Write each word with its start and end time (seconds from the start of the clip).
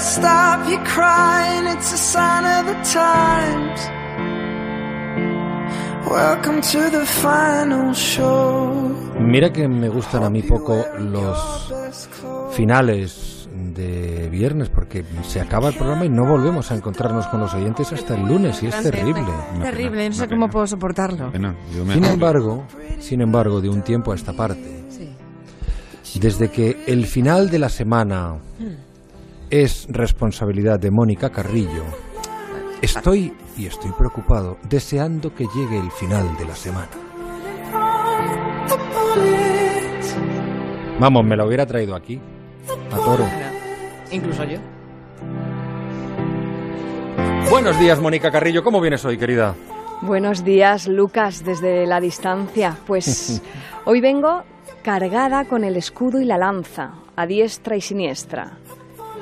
stop 0.00 0.68
you 0.68 0.78
crying, 0.84 1.66
it's 1.66 1.92
a 1.92 1.98
sign 1.98 2.44
of 2.44 2.66
the 2.66 2.74
times. 2.90 3.80
Welcome 6.10 6.60
to 6.62 6.90
the 6.90 7.04
final 7.06 7.94
show. 7.94 8.96
Mira 9.20 9.52
que 9.52 9.68
me 9.68 9.88
gustan 9.88 10.24
a 10.24 10.30
mí 10.30 10.42
poco 10.42 10.84
los 10.98 11.72
finales 12.52 13.48
de 13.74 14.28
viernes 14.30 14.70
porque 14.70 15.04
se 15.22 15.40
acaba 15.40 15.68
el 15.68 15.74
programa 15.74 16.04
y 16.06 16.08
no 16.08 16.24
volvemos 16.24 16.70
a 16.72 16.74
encontrarnos 16.74 17.26
con 17.26 17.40
los 17.40 17.52
oyentes 17.54 17.92
hasta 17.92 18.14
el 18.14 18.26
lunes 18.26 18.62
y 18.62 18.66
es 18.66 18.82
terrible. 18.82 19.22
Terrible, 19.60 20.08
no 20.08 20.14
sé 20.14 20.28
cómo 20.28 20.48
puedo 20.48 20.66
soportarlo. 20.66 21.30
Pena, 21.30 21.54
yo 21.76 21.84
me 21.84 21.94
Sin 21.94 22.04
embargo, 22.04 22.64
sin 22.98 23.20
embargo, 23.20 23.60
de 23.60 23.68
un 23.68 23.82
tiempo 23.82 24.12
a 24.12 24.14
esta 24.14 24.32
parte, 24.32 24.82
desde 26.14 26.50
que 26.50 26.84
el 26.86 27.06
final 27.06 27.50
de 27.50 27.58
la 27.58 27.68
semana 27.68 28.36
es 29.50 29.88
responsabilidad 29.90 30.78
de 30.78 30.92
Mónica 30.92 31.30
Carrillo, 31.30 31.84
estoy 32.80 33.32
y 33.56 33.66
estoy 33.66 33.90
preocupado 33.92 34.58
deseando 34.68 35.34
que 35.34 35.46
llegue 35.54 35.78
el 35.78 35.90
final 35.90 36.36
de 36.38 36.44
la 36.44 36.54
semana. 36.54 36.90
Vamos, 41.00 41.24
me 41.24 41.36
la 41.36 41.46
hubiera 41.46 41.66
traído 41.66 41.96
aquí, 41.96 42.20
a 42.92 42.96
toro. 42.96 43.24
Incluso 44.12 44.44
yo. 44.44 44.58
Buenos 47.50 47.78
días, 47.80 48.00
Mónica 48.00 48.30
Carrillo, 48.30 48.62
¿cómo 48.62 48.80
vienes 48.80 49.04
hoy, 49.04 49.18
querida? 49.18 49.56
Buenos 50.02 50.44
días, 50.44 50.86
Lucas, 50.86 51.44
desde 51.44 51.86
la 51.86 52.00
distancia. 52.00 52.76
Pues 52.86 53.42
hoy 53.84 54.00
vengo 54.00 54.44
cargada 54.82 55.44
con 55.44 55.64
el 55.64 55.76
escudo 55.76 56.20
y 56.20 56.24
la 56.24 56.38
lanza, 56.38 56.92
a 57.16 57.26
diestra 57.26 57.76
y 57.76 57.80
siniestra. 57.80 58.59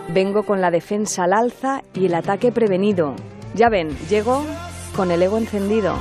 Vengo 0.08 0.42
con 0.42 0.60
la 0.60 0.70
defensa 0.70 1.24
al 1.24 1.34
alza 1.34 1.82
y 1.92 2.06
el 2.06 2.14
ataque 2.14 2.50
prevenido. 2.50 3.14
Ya 3.54 3.68
ven, 3.68 3.96
llego 4.08 4.42
con 4.96 5.10
el 5.10 5.22
ego 5.22 5.36
encendido. 5.36 5.94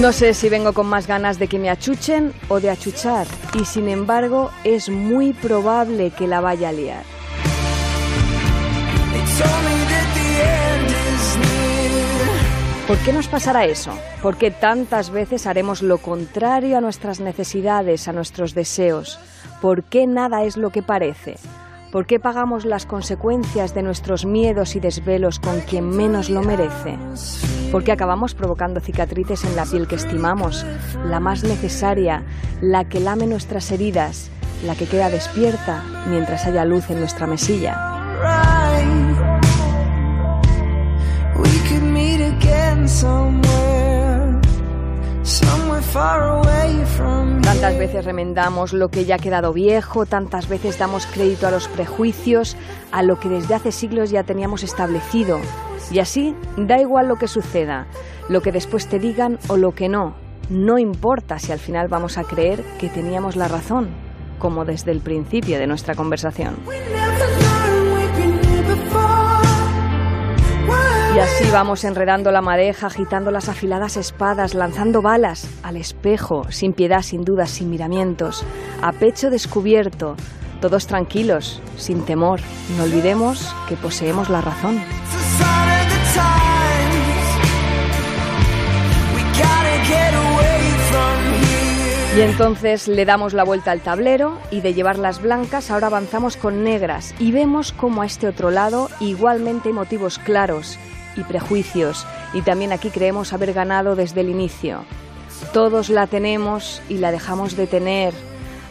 No 0.00 0.12
sé 0.12 0.34
si 0.34 0.48
vengo 0.48 0.72
con 0.72 0.86
más 0.86 1.06
ganas 1.06 1.38
de 1.38 1.48
que 1.48 1.58
me 1.58 1.70
achuchen 1.70 2.32
o 2.48 2.60
de 2.60 2.70
achuchar, 2.70 3.26
y 3.58 3.64
sin 3.64 3.88
embargo 3.88 4.50
es 4.62 4.88
muy 4.88 5.32
probable 5.32 6.10
que 6.10 6.26
la 6.26 6.40
vaya 6.40 6.68
a 6.68 6.72
liar. 6.72 7.15
¿Por 12.86 12.98
qué 12.98 13.12
nos 13.12 13.26
pasará 13.26 13.64
eso? 13.64 13.90
¿Por 14.22 14.36
qué 14.36 14.52
tantas 14.52 15.10
veces 15.10 15.48
haremos 15.48 15.82
lo 15.82 15.98
contrario 15.98 16.78
a 16.78 16.80
nuestras 16.80 17.18
necesidades, 17.18 18.06
a 18.06 18.12
nuestros 18.12 18.54
deseos? 18.54 19.18
¿Por 19.60 19.82
qué 19.82 20.06
nada 20.06 20.44
es 20.44 20.56
lo 20.56 20.70
que 20.70 20.84
parece? 20.84 21.34
¿Por 21.90 22.06
qué 22.06 22.20
pagamos 22.20 22.64
las 22.64 22.86
consecuencias 22.86 23.74
de 23.74 23.82
nuestros 23.82 24.24
miedos 24.24 24.76
y 24.76 24.80
desvelos 24.80 25.40
con 25.40 25.62
quien 25.62 25.88
menos 25.88 26.30
lo 26.30 26.42
merece? 26.42 26.96
¿Por 27.72 27.82
qué 27.82 27.90
acabamos 27.90 28.34
provocando 28.34 28.78
cicatrices 28.78 29.42
en 29.42 29.56
la 29.56 29.66
piel 29.66 29.88
que 29.88 29.96
estimamos, 29.96 30.64
la 31.04 31.18
más 31.18 31.42
necesaria, 31.42 32.22
la 32.60 32.84
que 32.84 33.00
lame 33.00 33.26
nuestras 33.26 33.72
heridas, 33.72 34.30
la 34.64 34.76
que 34.76 34.86
queda 34.86 35.10
despierta 35.10 35.82
mientras 36.08 36.46
haya 36.46 36.64
luz 36.64 36.88
en 36.90 37.00
nuestra 37.00 37.26
mesilla? 37.26 37.95
Tantas 47.42 47.76
veces 47.78 48.04
remendamos 48.04 48.72
lo 48.72 48.90
que 48.90 49.04
ya 49.04 49.16
ha 49.16 49.18
quedado 49.18 49.52
viejo, 49.52 50.06
tantas 50.06 50.48
veces 50.48 50.78
damos 50.78 51.06
crédito 51.06 51.48
a 51.48 51.50
los 51.50 51.66
prejuicios, 51.66 52.56
a 52.92 53.02
lo 53.02 53.18
que 53.18 53.28
desde 53.28 53.54
hace 53.56 53.72
siglos 53.72 54.10
ya 54.10 54.22
teníamos 54.22 54.62
establecido. 54.62 55.40
Y 55.90 55.98
así, 55.98 56.36
da 56.56 56.80
igual 56.80 57.08
lo 57.08 57.16
que 57.16 57.26
suceda, 57.26 57.86
lo 58.28 58.40
que 58.40 58.52
después 58.52 58.86
te 58.86 59.00
digan 59.00 59.40
o 59.48 59.56
lo 59.56 59.72
que 59.72 59.88
no. 59.88 60.14
No 60.48 60.78
importa 60.78 61.40
si 61.40 61.50
al 61.50 61.58
final 61.58 61.88
vamos 61.88 62.18
a 62.18 62.22
creer 62.22 62.62
que 62.78 62.88
teníamos 62.88 63.34
la 63.34 63.48
razón, 63.48 63.88
como 64.38 64.64
desde 64.64 64.92
el 64.92 65.00
principio 65.00 65.58
de 65.58 65.66
nuestra 65.66 65.96
conversación. 65.96 66.54
Y 71.16 71.18
así 71.18 71.50
vamos 71.50 71.82
enredando 71.84 72.30
la 72.30 72.42
madeja, 72.42 72.88
agitando 72.88 73.30
las 73.30 73.48
afiladas 73.48 73.96
espadas, 73.96 74.52
lanzando 74.52 75.00
balas 75.00 75.48
al 75.62 75.78
espejo, 75.78 76.44
sin 76.50 76.74
piedad, 76.74 77.00
sin 77.00 77.24
dudas, 77.24 77.48
sin 77.48 77.70
miramientos, 77.70 78.44
a 78.82 78.92
pecho 78.92 79.30
descubierto, 79.30 80.14
todos 80.60 80.86
tranquilos, 80.86 81.62
sin 81.78 82.04
temor. 82.04 82.40
No 82.76 82.82
olvidemos 82.82 83.50
que 83.66 83.76
poseemos 83.76 84.28
la 84.28 84.42
razón. 84.42 84.78
Y 92.14 92.20
entonces 92.20 92.88
le 92.88 93.06
damos 93.06 93.32
la 93.32 93.44
vuelta 93.44 93.70
al 93.70 93.80
tablero 93.80 94.38
y 94.50 94.60
de 94.60 94.74
llevar 94.74 94.98
las 94.98 95.22
blancas 95.22 95.70
ahora 95.70 95.86
avanzamos 95.86 96.36
con 96.36 96.62
negras 96.62 97.14
y 97.18 97.32
vemos 97.32 97.72
como 97.72 98.02
a 98.02 98.06
este 98.06 98.28
otro 98.28 98.50
lado 98.50 98.90
igualmente 99.00 99.68
hay 99.68 99.74
motivos 99.74 100.18
claros 100.18 100.78
y 101.16 101.24
prejuicios 101.24 102.06
y 102.32 102.42
también 102.42 102.72
aquí 102.72 102.90
creemos 102.90 103.32
haber 103.32 103.52
ganado 103.52 103.96
desde 103.96 104.20
el 104.20 104.28
inicio. 104.28 104.84
Todos 105.52 105.88
la 105.88 106.06
tenemos 106.06 106.82
y 106.88 106.98
la 106.98 107.10
dejamos 107.10 107.56
de 107.56 107.66
tener. 107.66 108.14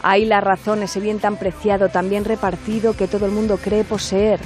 Hay 0.01 0.25
la 0.25 0.39
razón, 0.39 0.83
ese 0.83 0.99
bien 0.99 1.19
tan 1.19 1.37
preciado, 1.37 1.89
tan 1.89 2.09
bien 2.09 2.25
repartido 2.25 2.95
que 2.95 3.07
todo 3.07 3.25
el 3.25 3.31
mundo 3.31 3.57
cree 3.57 3.83
poseer. 3.83 4.39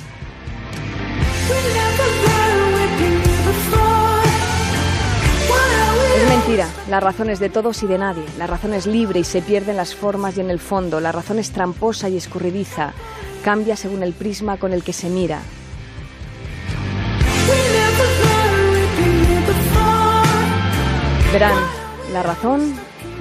Es 6.15 6.29
mentira, 6.29 6.69
la 6.89 6.99
razón 6.99 7.29
es 7.29 7.39
de 7.39 7.49
todos 7.49 7.83
y 7.83 7.87
de 7.87 7.97
nadie. 7.97 8.23
La 8.37 8.47
razón 8.47 8.73
es 8.73 8.85
libre 8.85 9.19
y 9.19 9.23
se 9.23 9.41
pierde 9.41 9.71
en 9.71 9.77
las 9.77 9.95
formas 9.95 10.37
y 10.37 10.41
en 10.41 10.49
el 10.49 10.59
fondo. 10.59 10.99
La 10.99 11.11
razón 11.11 11.39
es 11.39 11.51
tramposa 11.51 12.07
y 12.07 12.17
escurridiza. 12.17 12.93
Cambia 13.43 13.75
según 13.75 14.03
el 14.03 14.13
prisma 14.13 14.57
con 14.57 14.71
el 14.71 14.83
que 14.83 14.93
se 14.93 15.09
mira. 15.09 15.41
Verán, 21.31 21.57
la 22.11 22.23
razón 22.23 22.73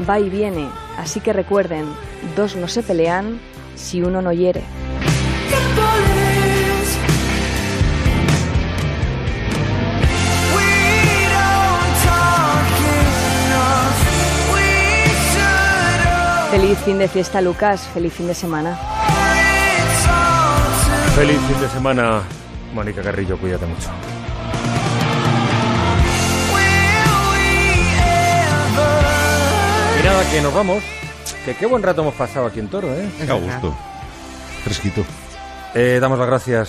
va 0.09 0.19
y 0.19 0.31
viene. 0.31 0.67
Así 0.97 1.21
que 1.21 1.35
recuerden, 1.35 1.85
dos 2.37 2.57
no 2.57 2.67
se 2.67 2.83
pelean 2.83 3.39
si 3.75 4.03
uno 4.03 4.23
no 4.23 4.33
hiere. 4.33 4.63
Feliz 16.51 16.79
fin 16.79 16.99
de 16.99 17.09
fiesta, 17.09 17.43
Lucas. 17.43 17.87
Feliz 17.93 18.15
fin 18.15 18.27
de 18.27 18.35
semana. 18.35 18.75
Feliz 21.15 21.39
fin 21.47 21.61
de 21.61 21.69
semana, 21.69 22.23
Mónica 22.73 23.03
Carrillo, 23.03 23.37
cuídate 23.37 23.67
mucho. 23.67 23.91
Nada, 30.09 30.31
que 30.31 30.41
nos 30.41 30.55
vamos. 30.55 30.83
Que 31.45 31.55
qué 31.55 31.67
buen 31.67 31.83
rato 31.83 32.01
hemos 32.01 32.15
pasado 32.15 32.47
aquí 32.47 32.61
en 32.61 32.69
Toro, 32.69 32.89
¿eh? 32.95 33.09
Qué 33.25 33.31
a 33.31 33.35
gusto. 33.35 33.77
Fresquito. 34.65 35.05
Eh, 35.75 35.99
damos 36.01 36.19
las 36.19 36.27
gracias 36.27 36.67